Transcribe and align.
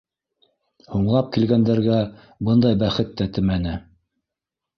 Һуңлап 0.93 1.29
килгәндәргә 1.35 1.99
бындай 2.49 2.79
бәхет 2.85 3.13
тәтемәне. 3.23 3.77